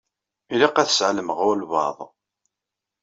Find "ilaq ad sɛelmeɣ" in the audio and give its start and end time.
0.53-1.39